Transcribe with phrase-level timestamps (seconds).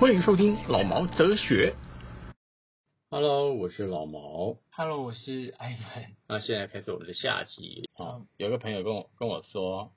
[0.00, 1.74] 欢迎收听老毛哲学。
[3.80, 4.58] 是老毛。
[4.72, 5.78] Hello，我是艾文。
[6.28, 8.22] 那现在开始我们的下集啊好。
[8.36, 9.90] 有个朋友跟我跟我说，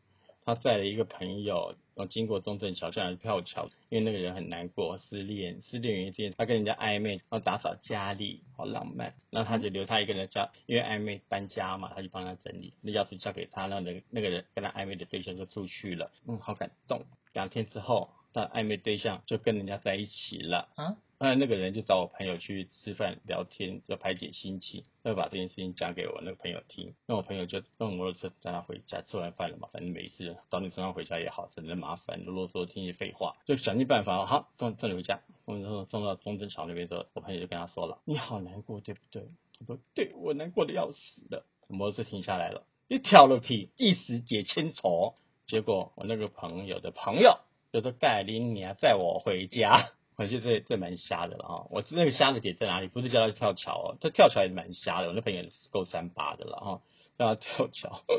[0.45, 9.15] 他载了一个朋友，然后经过中正桥下来跳桥，因为那个人很难过，失恋，失恋原因是因为他跟人家暧昧，然后打扫家里，好浪漫。
[9.29, 17.03] 然后他就留他一个人家，因为暧昧搬家嘛，他就帮他整理，那钥匙交给他，那那个那个人跟他暧昧的对象就出去了，嗯，好感动。
[17.33, 20.69] 两天之后，他暧昧对象就跟人家在一起了。
[20.75, 20.95] 啊？
[21.23, 26.95] 那那个人就找我朋友去吃饭聊天，要排解心情，要把这件事情讲给我那个朋友听。
[27.07, 35.21] 那我朋友就用摩托车带他回家，吃完饭了嘛，反正没事，找你车上回家也好，省得麻烦，啰嗦听一些废话，就想尽办法，好送送你回家。
[35.45, 39.23] 送送到中正桥那边之后，我朋友就跟他说了：“你好难过，对不对？”
[39.57, 45.15] 他说：“对，我难过的要死了。”摩托车停下来了，一跳楼梯，一时解千愁。
[45.47, 47.39] 结果我那个朋友的朋友
[47.71, 51.67] 就说：“盖林，你要载我回家。”我觉得这这蛮瞎的了哈。
[51.69, 55.07] 我知道那个瞎的点在哪里，不是叫他去跳桥哦，他跳桥也蛮瞎的。
[55.07, 56.81] 我那朋友也是够三八的了哈，
[57.17, 58.01] 让他跳桥。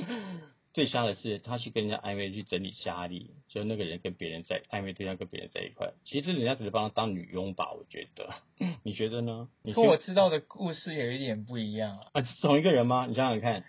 [0.75, 8.31] 最瞎的是他去跟人家暧昧去整理家里，就那个人跟别人在暧昧对象跟别人在一块，其实人家只是帮他当女佣吧，我觉得。
[8.83, 9.49] 你觉得呢？
[9.63, 12.07] 你跟我知道的故事有一点不一样啊。
[12.15, 13.07] 啊，是同一个人吗？
[13.07, 13.63] 你想想看，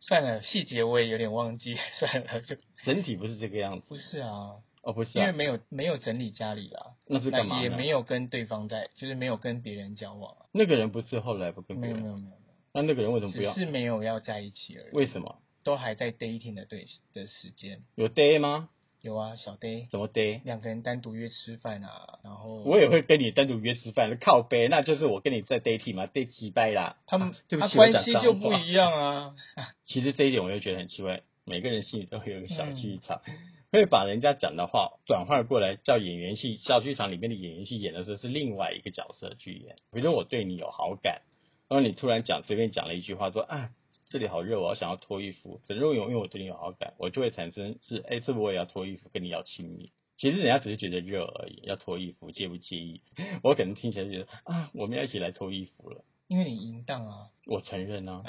[0.00, 2.54] 算了，细节我也有点忘记， 算了，就
[2.84, 7.60] 整体不是这个样子不是啊，哦，不是、啊，因为没有没有整理家里啦，那那是干嘛？
[7.60, 12.36] 也没有跟对方在，就是没有跟别人交往啊，那个人不是后来不跟别人，没有没有没有，
[12.72, 13.52] 那那个人为什么不要？
[13.52, 15.38] 只是没有要在一起而已，为什么？
[15.64, 17.82] 都还在 dating 的对的时间。
[17.96, 18.68] 有 day 吗？
[19.00, 20.40] 有啊，小 day 怎么 day？
[20.44, 26.96] 两个人单独约吃饭啊，然后我也会跟你单独约吃饭，靠背，那就是我跟你在 dating 嘛，date 几拜啦。
[27.06, 29.34] 他们啊对不起，他关系就不一样啊。
[29.84, 33.20] 其实这一点我就觉得很奇怪，每个人心里都会有个小嗯剧场，
[33.76, 39.76] 会把人家讲的话转换过来，叫演员戏小剧场里面的演员戏演的时候是另外一个角色去演。
[39.92, 41.22] 比如我对你有好感，
[41.68, 43.70] 然后你突然讲随便讲了一句话说啊。
[44.08, 45.60] 这里好热，我要想要脱衣服。
[45.66, 49.90] 只是因为因为我对你有好感，我就会产生是，哎，是不是我也要脱衣服跟你要亲密？
[50.16, 53.00] 其实人家只是觉得热而已，要脱衣服介不介意？
[53.42, 56.04] 我可能听起来觉得啊，我们要一起来脱衣服了。
[56.28, 58.22] 因为你淫荡啊，我承认啊，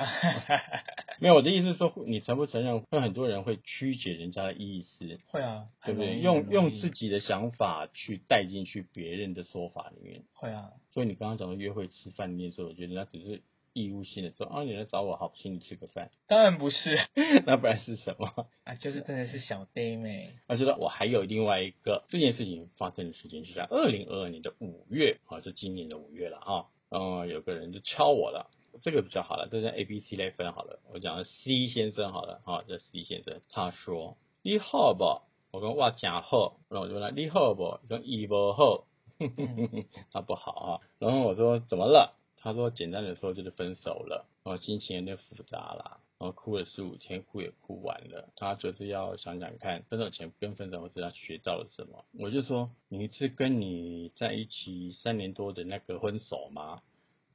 [1.19, 6.19] 没有我的意思是说，你承不承认，会很多人会曲解人家的意思，会啊，对不对？
[6.19, 10.23] 用用自己的想法去带进去别人的说法里面。
[10.33, 13.41] 会啊，所以你刚刚讲的约会吃饭面的时候，我觉得那只是
[13.73, 16.99] 义务性的说啊，你来找我，好，请你吃个饭，当然不是
[17.47, 18.47] 那不然是什么？
[18.63, 26.65] 啊，就是真的是小 day 妹，我觉得我还有另外一个这件事情发生的时间是在二零二二年的五月啊，是今年的五月了啊。
[26.89, 28.49] 嗯，有个人就敲我了，
[28.81, 30.79] 这个比较好了，这是 A、B、C 来分好了。
[30.93, 35.21] 我讲 C 先生好了啊，这 C 先生他说你好不？
[35.51, 37.79] 我跟我讲好，然后我就问他你好不？
[37.89, 38.85] 跟伊不好，
[40.13, 40.81] 他不好啊。
[40.99, 42.13] 然后我说怎么了？
[42.37, 45.99] 他说简单的说就是分手了，然后心情有点复杂啦。
[46.19, 48.29] 然后哭了十五天，哭也哭完了。
[48.35, 52.05] 他就是要想想看，分手前跟分手后是他学到了什么。
[52.13, 56.81] 我就说，你是跟你在一起三年多的那个分手吗？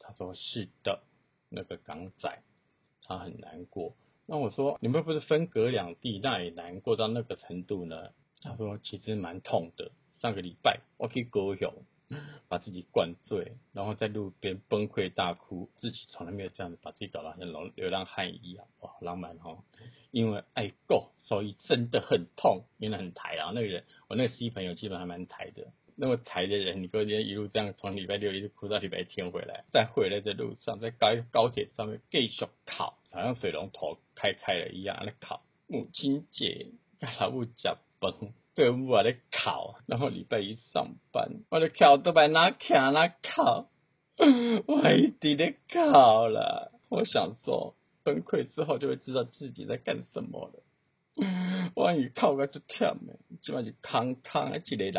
[0.01, 1.01] 他说是的，
[1.49, 2.43] 那个港仔，
[3.05, 3.95] 他很难过。
[4.27, 8.11] 那我说，你们不是分隔两地，那也难过到那个程度呢？
[8.41, 9.93] 他说其实蛮痛的。
[10.21, 11.73] 上个礼拜我去高雄，
[12.49, 19.65] 把自己灌醉，然后在路边崩溃大哭，自己从来没有这样子把自己搞得像流流浪汉一样，哇，浪漫哦！
[20.11, 23.53] 因为爱够，所以真的很痛，原来很台啊。
[23.55, 35.43] 那个人，我那个 C 朋友基本上还蛮台的，那么台的人，你跟我今天一路这样从礼拜六一直哭到礼拜天回来，再回来的路上，在高高铁上面继续烤，好像水龙头开开了一样，在烤。
[35.69, 36.67] 母亲节，
[37.01, 37.53] 跟老母吃
[38.55, 38.55] 饭。
[38.55, 43.69] 对，我在考，然后礼拜一上班，我的考都把哪考哪考，
[44.67, 46.73] 我一定得考了。
[46.89, 50.63] 我想说，崩溃之后就会知道自己在干什么了。
[51.75, 54.95] 我一考个就忝的，基本是空空的一个人，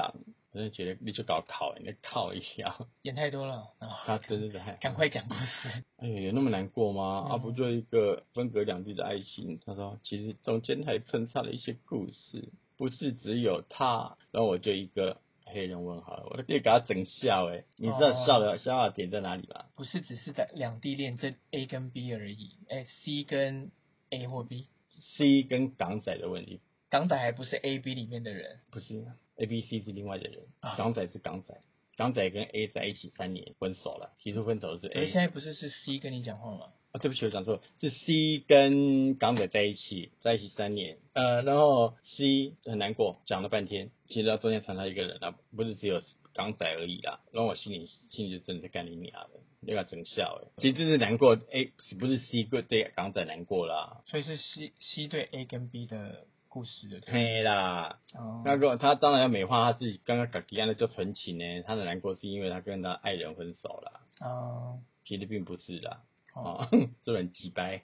[0.51, 5.83] 我就觉得你就搞考，你考一下，演太多了啊，他真的是还赶快讲故事。
[5.97, 7.25] 哎呀，有那么难过吗？
[7.27, 9.59] 嗯啊，不就一个分隔两地的爱情？
[9.65, 12.49] 他说，其实中间还穿插了一些故事，
[12.83, 14.17] 不是只有他。
[14.31, 19.67] 然后我就一个黑人问号了，我都可以给他整笑哎，你知道哦笑的笑的点在哪里吗？
[19.77, 23.71] 不是只是在两地恋这 A 跟 B 而已，哎，C 跟
[24.09, 26.59] A 或 B，C 跟港仔的问题，
[26.89, 29.05] 港仔还不是 A B 里面的人，不是。
[29.37, 30.75] A B C 是另外的人，啊。
[30.75, 31.57] 港仔是港仔，
[31.95, 36.73] 港仔跟 A 在一起三年分手了，提出分手的是可 A 是现在不是是 C 跟你讲话吗？
[36.93, 46.03] 啊，对不起，我讲错，是 C 跟港仔在一起，在一起三年，呃，然后 C 很难过，讲了半天，其实到中间藏他一个人啊，不是只有
[46.35, 57.01] 港仔而已啦，然后我心里心里就真的干你娘的，那个真笑哎，其实真是难过，A，，不是 C 对对港仔难过啦，所以是 C C 对 A 跟 B 的故事的。
[57.11, 67.83] 嘿啦，哦，那个他当然要美化他自己刚刚搞吉安的叫纯情呢，他的难过是因为他跟他爱人分手了，哦，其实并不是啦，哦， 哦，这很鸡掰，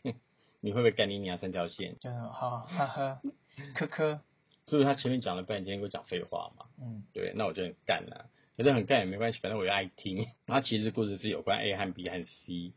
[0.62, 1.98] 你会不会干你娘三条线？
[2.00, 3.22] 就好，哈哈，
[3.75, 4.22] 科科，
[4.66, 10.28] 所以他前面讲了半天，给我讲废话嘛，嗯，对，那我就很干了、可是很干也没关系，反正我又爱听。
[10.46, 12.74] 然后其实故事是有关 A 和 B 和 C，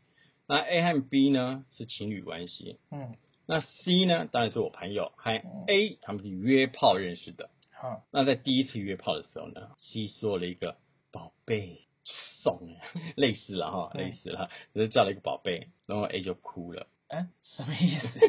[0.47, 3.15] 那 A 和 B 呢是情侣关系，嗯，
[3.45, 5.31] 那 C 呢当然是我朋友和
[5.67, 7.49] A 他们是约炮认识的。
[7.73, 10.77] 好，那在第一次约炮的时候呢，C 说了一个
[11.11, 12.79] 宝贝送 了，
[13.15, 16.87] 类似了哈，嗯类似了，只是叫了一个宝贝，然后 A 就哭了。
[17.09, 18.19] 嗯，什么意思？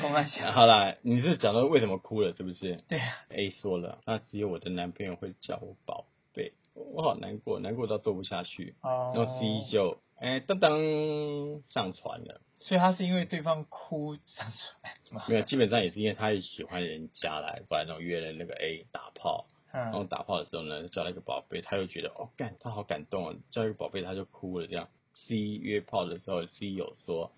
[0.00, 2.76] 跟我讲，好啦，你是讲到为什么哭了是不是？
[2.88, 8.74] 对啊，A 说了，那只有我的男朋友会叫我宝贝，我好难过，难过到做不下去。
[8.80, 14.50] 哦，然后 C 就哎噔噔上船了，所以他是因为对方哭上
[15.10, 15.24] 船？
[15.28, 24.88] 没有，基本上也是因为他也喜欢人家来，不然然后约了那个 A 打炮，然后嗯，打炮的时候呢，叫了一个宝贝，他又觉得哦干，他好感动啊，叫一个宝贝他就哭了这样。
[25.14, 27.32] C 约炮的时候，C 有说，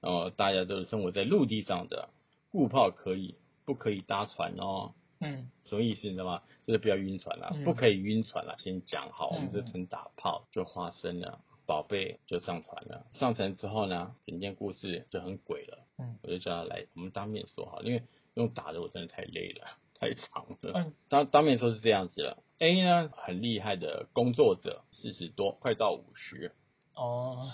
[0.00, 2.08] 哦大家都是生活在陆地上的，
[2.50, 4.94] 顾炮可以，不可以搭船哦。
[5.20, 6.42] 嗯，什么意思你知道吗？
[6.66, 13.06] 就是不要晕船啦，嗯不可以晕船啦，先讲好，嗯我们这纯打炮就发生了，宝贝就上船了。
[13.14, 15.86] 上船之后呢，整件故事就很鬼了。
[15.98, 18.02] 嗯，我就叫他来，我们当面说好，因为
[18.34, 19.66] 用打的我真的太累了，
[19.98, 20.72] 太长了。
[20.74, 22.42] 嗯当当面说是这样子了。
[22.58, 26.52] A 呢，很厉害的工作者，四十多，快到五十。
[26.94, 27.50] 哦，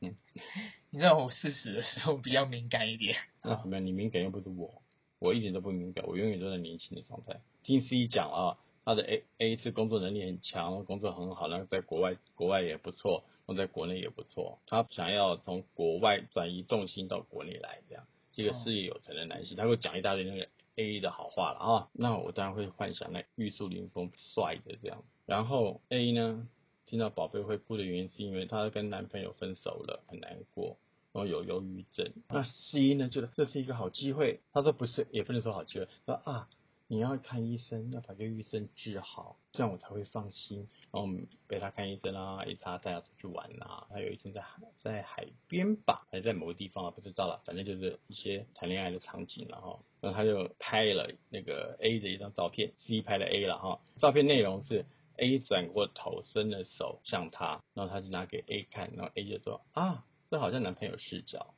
[0.00, 0.14] 嗯，
[0.90, 3.86] 你知道我四十的时候比较敏感一点， 那怎么样？
[3.86, 4.82] 你敏感又不是我，
[5.18, 7.40] 我一点都不敏感，我永远都在年轻的状态。
[7.62, 14.58] 听 C 讲啊，他的 A A 是工作能力很强，工作很好，然后在国外国外也不错，然后在国内也不错。
[14.66, 18.04] 他想要从国外转移重心到国内来，这样
[18.34, 19.56] 是一个事业有成的男性。
[19.56, 20.46] 他会讲一大堆那个
[20.76, 25.02] A 的好话了啊，那我当然会幻想那玉树临风帅的这样。
[25.26, 26.48] 然后 A 呢，
[26.86, 30.78] 听到宝贝会哭的原因是因为她跟男朋友分手了，很难过。
[31.12, 32.12] 然后有忧郁症。
[32.28, 34.38] 那 C 呢，觉得这是一个好机会。
[34.52, 35.88] 他说不是，也不能说好机会。
[36.06, 36.48] 说啊，
[36.92, 40.68] 你要看医生，要把忧郁症治好，这样我才会放心。
[40.90, 43.86] 然后我们陪他看医生啊，一他带他出去玩啊。
[43.90, 47.40] 他有一天在海在海边吧，还是在某个地方啊，不知道了。
[47.44, 49.78] 反正就是一些谈恋爱的场景了哈。
[50.00, 53.80] 然后他就拍了那个 A 的一张照片，C 拍了 A 了哈。
[53.98, 54.84] 照片内容是
[55.18, 60.04] A 转过头，伸了手向他，然后他就拿给 A 看，然后 A 就说啊。
[60.28, 61.54] 这好像男朋友视角，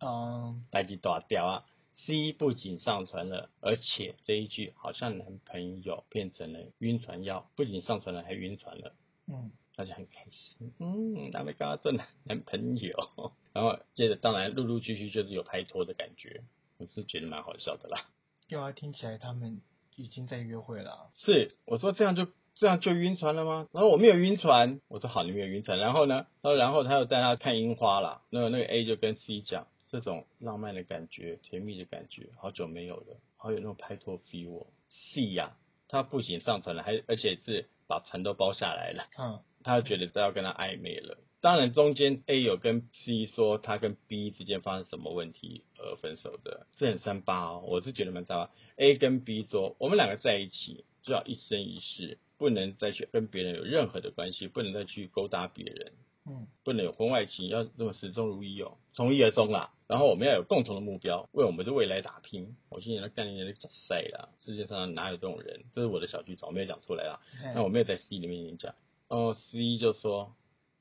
[0.00, 8.94] 嗯，来几大掉啊！C 不仅上传了，而且这一句好像男朋友变成了晕船药，不仅上传了，还晕船了，
[9.28, 10.72] 嗯，大家很开心。
[10.80, 12.96] 嗯，他们刚刚做男男朋友，
[13.52, 16.42] 然后接着当然陆陆续续就是有拍拖的感觉，
[16.78, 18.08] 我是觉得蛮好笑的啦。
[18.48, 19.60] 对啊，听起来他们
[19.96, 23.68] 已经在约会了啊、是，我说这样就这样就晕船了吗？
[23.72, 25.78] 然后我没有晕船，我说好，你没有晕船。
[25.78, 28.22] 然后呢，然后然后他又带他看樱花啦。
[28.28, 34.66] 那个那个 A 就跟 C 讲，这种浪漫的感觉、甜蜜的感觉，好久没有了，好有那种拍拖 feel 哦。
[34.88, 35.54] C 呀、
[35.86, 39.06] 他不仅上船了，还而且是把船都包下来了。
[39.18, 41.18] 嗯，他觉得他要跟他暧昧了。
[41.42, 47.62] 当然，中间 A 有跟 C 说他跟 B 之间发生什么问题而分手的，这很三八哦。
[47.66, 48.50] 我是觉得蛮三八。
[48.76, 55.92] A 跟 B 说，我们两个在一起就要一生一世，不能再去跟别人有任何的关系，不能再去勾搭别人，
[56.24, 59.74] 嗯，不能有婚外情，要那么始终如一哦，从一而终啦。
[59.92, 62.56] 然后我们要有共同的目标，为我们的未来打拼。
[62.70, 65.64] 我今年的概念的赛啦，世界上哪有这种人？
[65.74, 67.20] 这是我的小剧场，我没有讲出来啦。
[67.54, 68.74] 那我没有在 C 里面讲。
[69.08, 70.34] 哦，C 就说，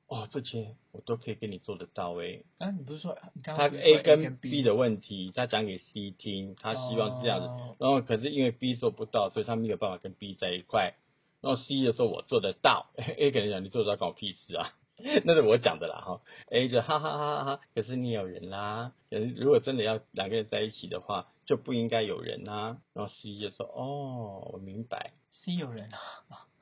[0.07, 2.45] 哦，这些我都可以跟你做得到诶。
[2.57, 7.47] 啊，你不是说他 A 跟跟 B 的问题，他讲给 C 听，他希望是这样子。
[7.47, 10.93] 哦然后可是因为 B 做不到，所以他没有办法跟 B 在一块。
[11.41, 14.71] 然后 C 就说我做得到， A 跟人讲你做得到关我屁事啊，
[15.25, 16.21] 那是我讲的啦哈。
[16.49, 22.77] A 就哈哈哈哈哈，可是你有人啦，可是如果真的要两个人在一起的话，就不应该有人啦。
[22.93, 25.11] 然后 C 就说哦，我明白。
[25.29, 25.97] C 有人啊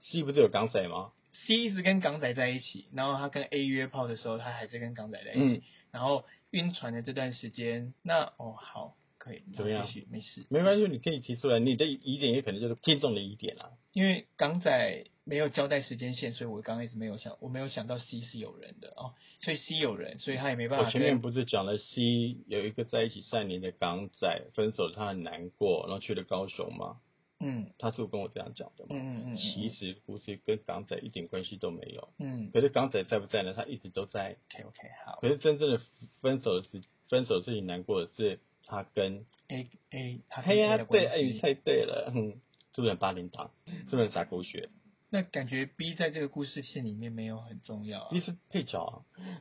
[0.02, 5.58] ，C 不是有港仔吗？C 一直跟港仔在一起，然后他跟 A 约炮的时候，他还是跟港仔在一起。
[5.58, 10.48] 嗯然后晕船的这段时间，那哦好，可以，怎么样继续没事。
[10.50, 13.74] 没关系，你可以提出来，你的疑点也可能就是听众的疑点啊。
[13.94, 20.86] 因为港仔没有交代时间线，所以我刚刚一直没有想，我没有想到 C 是有人的哦，所以 C 有人，所以他也没办法。
[20.86, 27.02] 我前面不是讲了 C 有一个在一起三年的港仔，分手他很难过，然后去了高雄吗？
[27.42, 28.90] 嗯他是跟我这样讲的嘛？
[28.92, 32.10] 嗯嗯嗯，其实故事跟港仔一点关系都没有。
[32.20, 33.54] 嗯可是港仔在不在呢？
[33.54, 34.36] 他一直都在。
[34.56, 35.82] ，OK OK 好可是真正的
[36.22, 41.40] 分手的是分手自己难过的是他跟，A A 他跟嘿 A 对，关哎，你系。
[41.40, 42.40] 猜对了，嗯，
[42.76, 43.52] 是不是很八零档？
[43.66, 44.70] 是不是很傻狗血？
[45.12, 48.20] 那感觉 B 在这个故事线里面没有很重要、啊其。
[48.20, 48.94] 实配角啊，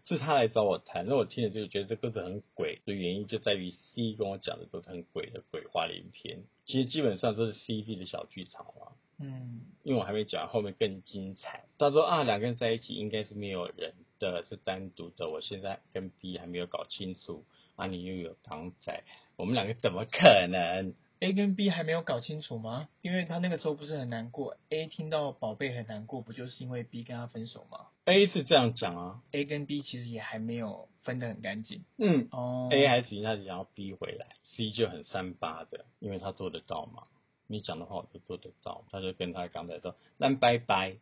[0.08, 8.92] 是他来找我谈，那我听了就觉得这个是很鬼的原因就在于 C 跟我讲的都是很鬼的鬼话连篇，其实基本上都是 C D 的小剧场嘛。
[9.20, 11.64] 嗯因为我还没讲后面更精彩。
[11.76, 15.28] 他说啊，两个人在一起应该是没有人的，是单独的。
[15.28, 17.44] 我现在跟 B 还没有搞清楚，
[17.78, 19.04] 啊，你又有港仔，
[19.36, 22.88] 我们两个怎么可能？，A 跟 B 还没有搞清楚吗？
[23.02, 32.68] 因为他那个时候不是很难过，A 听到宝贝很难过，不就是因为 B 跟他分手吗 A 是这样讲啊，？A 跟 B 其实也还没有分得很干净嗯、哦。
[32.72, 37.04] a 还是他想要 B 回来，C 就很三八的，因为他做得到嘛。
[37.46, 40.96] 你讲的话我就做得到，他就跟他港仔说，那拜拜。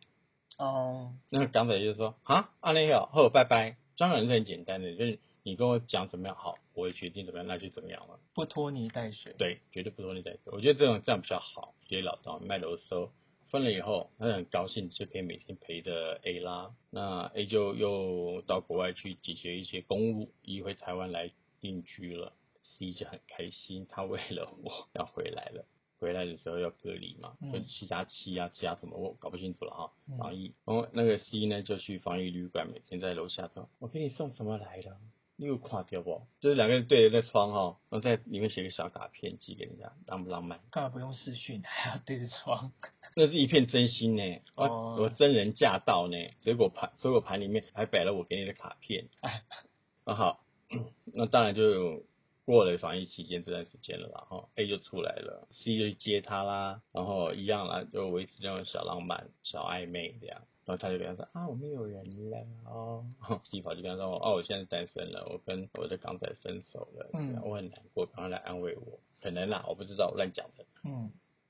[0.59, 3.77] 哦，那个港仔就说啊，阿内好，好，拜拜。
[3.97, 8.19] 当然是很简单的，就是你跟我讲怎么样好，我也决定怎么样，那就怎么样了。
[8.33, 9.33] 不拖泥带水。
[9.37, 10.41] 对，绝对不拖泥带水。
[10.47, 13.13] 我觉得这种这样比较好，直截了当，卖楼收。
[13.49, 16.75] 分了以后，他很高兴，就可以每天陪着 A 啦。
[16.89, 22.33] 那 A 就又到国外去解决一些公务，一回台湾来定居了。
[22.63, 25.63] C 就很开心，他为了我要回来了。
[25.99, 30.17] 回来的时候要隔离嘛，嗯就七加七啊，七加什么我搞不清楚了哈嗯。
[30.17, 34.99] 防疫，然后那个 C 呢就去防疫旅馆，每天在楼下说：“我给你送什么来了？
[35.37, 40.59] 你有看掉不？”就是两个人对着那窗哈，然后在里面写个小卡片寄给人家，浪不浪漫？
[40.71, 42.71] 干嘛不用视讯，还要对着窗？
[43.15, 49.07] 那是一片真心呢，我、哦我真人驾到呢，水果盘水果盘里面还摆了我给你的卡片，
[50.03, 50.43] 啊好，
[51.13, 52.03] 那当然就
[52.45, 60.41] 过了防疫期间这段时间了啦，然后 A 就出来了，C 就去接他啦，然后一样啦，就维持这种小浪漫、小暧昧这样。
[60.67, 63.05] 然后他就跟他说啊，我没有人了哦。
[63.49, 68.99] C 跑就跟他说哦，我现在单身了，我跟我的港仔分手了，嗯我很难过，赶快来安慰我。
[69.21, 70.65] 可能啦，我不知道，我乱讲的。
[70.83, 71.09] 嗯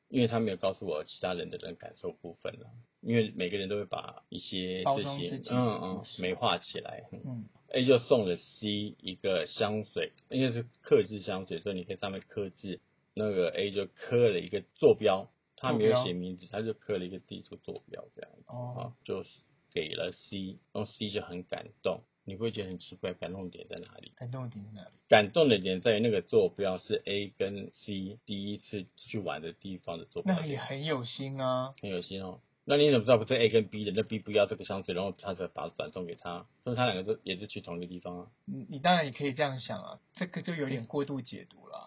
[0.10, 2.68] 因为他没有告诉我其他人的人感受部分了，
[3.02, 7.04] 因为每个人都会把一些包事情装自己的嗯嗯美化起来。
[7.12, 8.68] 嗯嗯 A 就送了 C
[9.02, 12.80] 一个香水，应该是刻字香水，所以你可以上面刻字。
[13.16, 19.30] 那个 A 就刻了一个坐标，他没有写名字，他就刻了一个地图坐标这样子哦啊，就是
[19.74, 22.02] 给了 C，然后 C 就很感动。
[22.24, 24.12] 你不会觉得很奇怪，感动点在哪里？
[24.18, 24.94] 感动的点在哪里？
[25.08, 30.36] 感动的点在于那个坐标是 A 跟 C 第一次去玩的地方的坐标。
[30.36, 31.74] 那也很有心啊。
[31.82, 32.42] 很有心哦。
[32.66, 33.94] 那你怎么知道不是 A 跟 B 的？
[33.96, 38.28] 那 B 不要这个香水，然后他才把它转送给他，所以他两个都也是去同一个地方啊。
[38.44, 41.87] 你你当然也可以这样想啊，这个就有点过度解读了。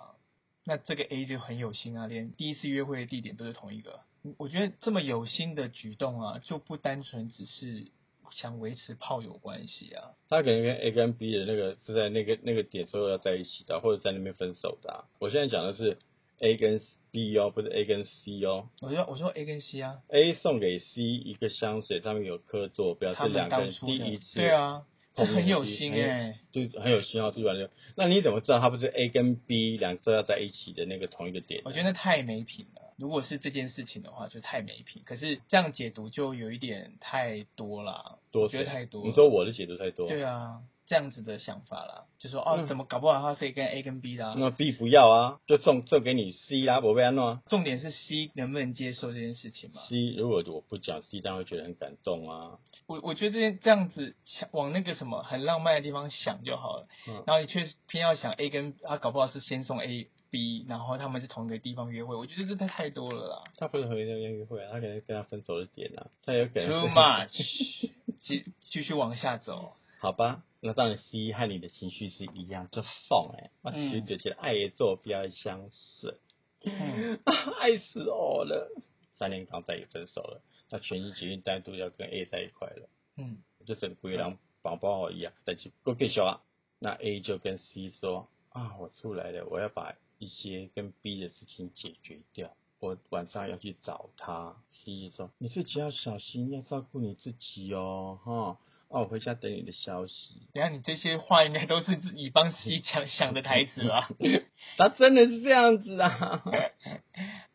[0.64, 4.00] 那这个 A 就很有心啊，连第一次约会的地点都是同一个。
[4.22, 7.86] 嗯我觉得这么有心的举动啊，就不单纯只是
[8.30, 10.12] 想维持炮友关系啊。
[10.28, 15.08] 他可能跟 A 跟 B 的那个是在那个那个点之后要在一起的，或者在那边分手的、啊。
[15.18, 15.96] 我现在讲的是
[16.38, 18.68] A 跟 B 哦，不是 A 跟 C 哦。
[18.82, 24.84] 我说我说 A 跟 C 啊，A 送给 C 一个香水，上面有刻坐标，他们是两个人第一次对啊，
[25.26, 27.52] 这很有心哎、对很有心哦，对吧？
[27.96, 31.62] 那你怎么知道他不是 A 跟 B 两个要在一起的那个同一个点？
[31.64, 32.94] 我觉得太没品了。
[32.98, 35.02] 如果是这件事情的话，就太没品。
[35.06, 39.08] 可是这样解读就有一点太多了，多我觉得太多了。
[39.08, 40.60] 你说我的解读太多，对啊，
[40.90, 44.34] 这样子的想法啦，就说哦，嗯怎么搞不好他是跟 A 跟 B 的、啊？
[44.36, 47.40] 那 B 不要啊，就送送给你 C 啦，我被安诺。
[47.46, 52.58] 重点是 C 能不能接受这件事情嘛？C 如果我不讲 C，当然会觉得很感动啊。
[52.88, 67.90] 我我觉得这件这样子想往那个什么很浪漫的地方想就好了，嗯然后你却偏要想 A 跟他搞不好是先送 A B，然后他们是同一个地方约会，我觉得这太太多了啦他不是和那边约会啊，他可能跟他分手的点啊，他有可能，too much，
[68.22, 76.16] 继继续往下走，好吧，那当然 C 和你的情绪是一样，就送哎、欸，我其实就觉得爱的坐标的香水，
[76.64, 77.20] 嗯
[77.60, 78.72] 爱死我了。
[79.18, 82.88] 三年刚在也分手了，那全心决定单独要跟 A 在一块了，
[83.18, 86.40] 嗯就是鬼狼宝宝一样，但是不给小啊。
[86.78, 92.56] 那 A 就跟 C 说啊，我出来了，我要把一些跟 B 的事情解决掉。
[92.78, 94.56] 我晚上要去找他。
[94.72, 98.58] C 就说你自己要小心，要照顾你自己哦，哈。
[98.90, 100.14] 哦，我回家等你的消息。
[100.52, 104.10] 等下你这些话应该都是你帮 C 讲想的台词吧？
[104.76, 106.42] 他真的是这样子啊！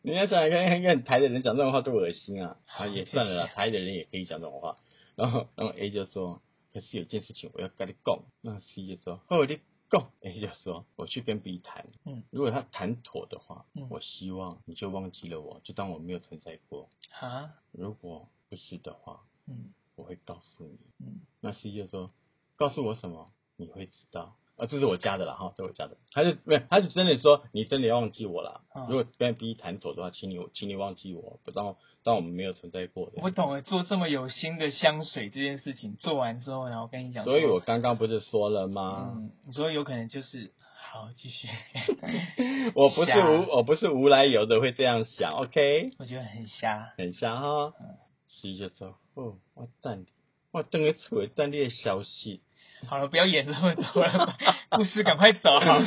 [0.00, 2.56] 你要想想看，看台的人讲这种话多恶心啊！
[2.66, 4.76] 啊，也算了啦，台的人也可以讲这种话。
[5.14, 6.40] 然后，然后 A 就说
[6.72, 9.58] ：“可是有件事情我要跟你讲。”那 C 就说：“好，你
[9.90, 10.10] 讲。
[10.22, 16.88] ”A 就说：“我去跟 B 谈，嗯，如果他谈妥的话，嗯我希望你就忘记了我，就当我没有存在过。
[17.20, 22.10] 啊，如果不是的话，嗯我会告诉你。”嗯那 C 就说
[22.56, 23.26] ：“告诉我什么？
[23.56, 25.98] 你会知道。”啊，这是我加的啦，哈，这是我加的。
[26.12, 28.62] 他就没有，他就真的说，你真的要忘记我了。
[28.74, 33.20] 嗯如果跟 B 谈妥的话，请你，请你忘记我，不当当我们没有存在过的。
[33.22, 39.12] 我懂了，做这么有心的香水这件事情做完之后，然后跟你讲，所以我刚刚不是说了吗？
[39.14, 41.48] 嗯，你说有可能就是好继续，
[42.74, 45.90] 我不是无，我不是无来由的会这样想，OK？
[45.98, 48.05] 我觉得很瞎，很瞎哈嗯。
[48.40, 50.06] C 就说：“哦，我等你，
[50.52, 52.40] 我等你出来等你的消息。
[52.86, 54.36] 好了，不要演这么多了，
[54.70, 55.50] 故事赶快走。
[55.60, 55.80] 然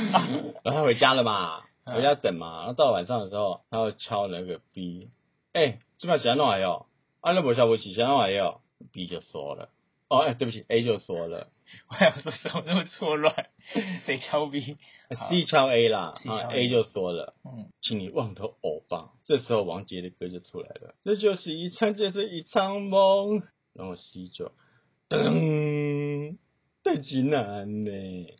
[0.66, 2.60] 后他回家了嘛，嗯回家等嘛。
[2.60, 5.10] 然后到晚上的时候，他又敲那个 B，
[5.54, 6.88] 哎、今晚想弄来哟？
[7.22, 9.70] 啊，那不下午起谁弄来哟？B 就说了，
[10.10, 11.48] 哦，哎、对不起，A 就说了
[11.90, 13.48] 我想说怎么那么错乱？
[14.06, 17.36] 谁敲 B？C 敲 A 啦，C 啊敲 A 就说了。
[17.46, 19.12] 嗯，请你忘头偶吧。
[19.28, 23.44] 这时候王杰的歌就出来了，这就是一场，这是一场梦。
[23.74, 24.52] 然后 C 就
[25.10, 26.38] 噔，
[26.84, 27.92] 太极难呢，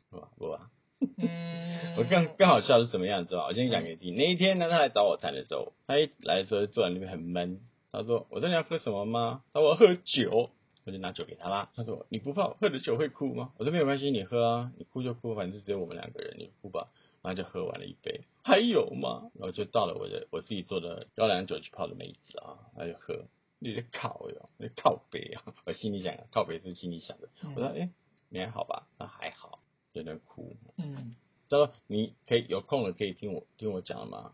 [0.10, 0.30] 是吧？
[0.38, 0.72] 不吧？
[1.18, 3.46] 嗯，我更更好笑是什么样子啊？
[3.48, 4.16] 我先讲给你听。
[4.16, 7.62] 那一天呢，他来找我谈的时候，他一来的时候坐在那边很闷。
[7.92, 10.52] 他说：“我说你要喝什么吗？”他说：“我喝酒。”
[10.90, 11.70] 我就拿酒给他啦。
[11.76, 16.88] 他说：“你不怕我喝了酒会哭吗？”我说：“没有关系，你喝啊，你哭就哭，反正只有我们两个人，你哭吧。”
[17.22, 19.30] 然后就喝完了一杯，还有吗？
[19.36, 23.26] 然后就到了我的我自己做的高粱酒去泡的梅子啊，他就喝，
[23.60, 25.54] 你在靠哟，你在靠背啊！
[25.66, 27.28] 我心里想，靠背是心里想的。
[27.44, 27.90] 嗯我说：“哎、
[28.30, 29.60] 你还好吧？”他还好，
[29.92, 30.56] 有点哭。
[30.78, 31.14] 嗯
[31.50, 34.32] 他说你可以有空了可以听我听我讲吗？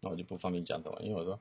[0.00, 1.38] 那我就不方便讲什么，因为我说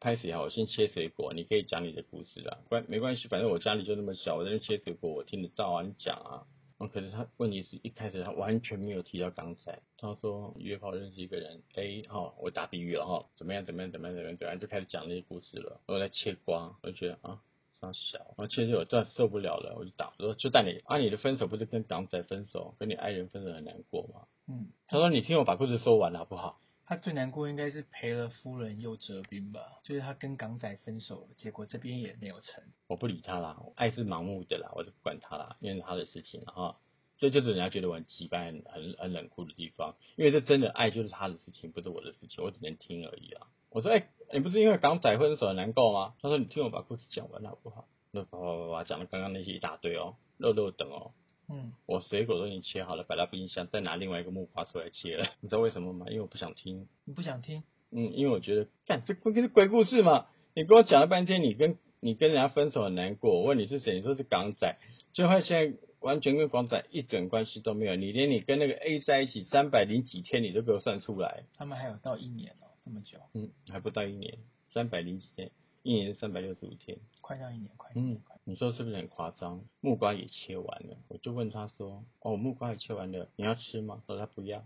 [0.00, 0.42] 拍谁好？
[0.42, 6.46] 我先切水果，你可以讲你的故事啦，关没关系，反正我家里就那么小，我在那切水果，我听得到啊，你讲啊。
[6.78, 17.42] 嗯，可是他问题是一开始他完全没有提到刚才，他说约炮认识一个人 A 哈、我打比喻了哈、怎么样怎么样怎么样怎么样怎么样，就开始讲那些故事了，我在切瓜，我就觉得啊。
[17.80, 24.26] 上小，然后确实我真的受不了了，我就打，我说就带你啊，你的分手不是跟港仔分手，跟你爱人分手很难过吗？
[24.48, 26.60] 嗯，他说：“你听我把故事说完好不好
[26.90, 36.78] 他最难过应该是赔了夫人又折兵吧，就是他跟港仔分手了，结果这边也没有成。？”我不理他啦，爱是盲目的啦，我就不管他啦，因为他的事情了哈。
[37.18, 38.64] 这就是人家觉得我很奇怪、很
[38.98, 43.46] 很冷酷的地方，因为这真的爱就是他的事情，不是我的事情，我只能听而已啊。
[43.68, 51.12] 我说：“哎、你不是因为港仔分手很难过吗？”他说：“你听我把故事讲完好不好？”那叭叭叭叭讲了刚刚那些一大堆哦，肉肉等哦，
[51.50, 55.26] 嗯，我水果都已经切好了，摆到冰箱，再拿另外一个木瓜出来切了。
[55.42, 56.06] 你知道为什么吗？
[56.08, 56.86] 因为我不想听。
[57.04, 57.64] 你不想听？
[57.90, 60.26] 嗯，因为我觉得，干这不就是鬼故事嘛？
[60.54, 64.78] 你跟我讲了半天，你跟你跟人家分手很难过，我问你是谁，你说是港仔，
[65.12, 74.38] 最后现在完全跟港仔一点关系都没有，你连你跟那个 A 在一起三百零几天，你都给我算出来，他们还有到一年了，这么久，嗯，还不到一年，
[74.72, 75.50] 三百零几天，
[75.82, 79.62] 一年三百六十五天，快到一年，快到一年，你说是不是很夸张？
[79.80, 84.02] 木瓜也切完了，我就问他说，哦，木瓜也切完了，你要吃吗？
[84.06, 84.64] 他说他不要。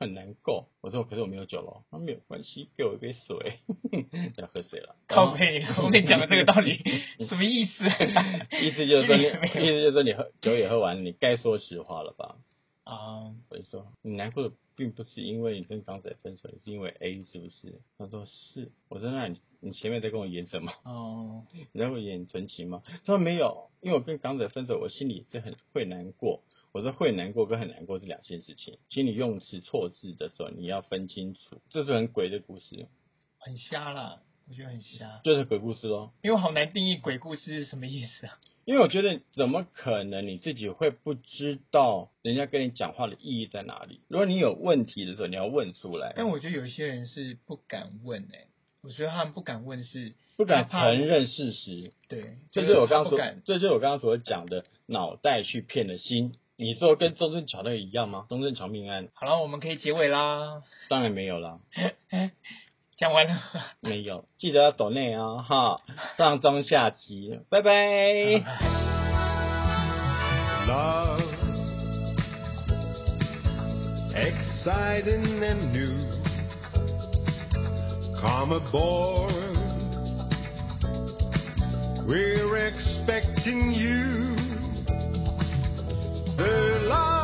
[0.00, 3.58] 很难过，我说可是我没有酒了，他没有关系，给我一杯水，
[4.38, 4.94] 要喝水了。
[5.08, 6.76] 靠背，我跟你讲的这个道理
[7.28, 7.82] 什么意思？
[8.62, 12.36] 意思就是说你， 意思就是说你喝酒也喝完了，你该说实话了吧？
[12.88, 17.80] 啊，我就说你难过的并不是因为你跟港仔分手，是因为 A 是不是？
[17.98, 18.72] 他说是。
[18.88, 20.72] 我说那你你前面在跟我演什么？
[20.84, 22.82] 哦， 你在跟我演纯情吗？
[22.86, 26.42] 他说没有，因为我跟港仔分手，我心里是很会难过。
[26.72, 32.88] 我说会难过跟很难过是两件事情，请你用词错字的时候你要分清楚，这是很鬼的故事，
[33.38, 36.12] 很瞎啦，我觉得很瞎，就是鬼故事咯。
[36.22, 38.38] 因为我好难定义鬼故事是什么意思啊。
[38.64, 44.00] 因为我觉得怎么可能你自己会不知道人家跟你讲话的意义在哪里？
[44.08, 48.48] 如果你有问题的时候，你要问出来，但我觉得有一些人是不敢问诶、
[48.82, 51.92] 我觉得他们不敢问是不敢承认事实。
[52.08, 56.34] 对，这就是我刚刚说，，这就是我刚刚所讲的脑袋去骗了心。
[56.60, 58.26] 你做跟中正桥那个一样吗？
[58.28, 61.60] 中正桥命案好了，我们可以结尾啦，当然没有啦，
[62.98, 63.38] 讲完了。
[63.80, 65.78] 没有，记得要抖内哦哈，
[66.16, 67.70] 上中下集，拜拜。
[70.66, 71.22] Love,
[74.12, 75.94] exciting and new.
[78.20, 79.32] Come aboard.
[82.04, 84.34] We're expecting you.
[86.36, 87.17] The love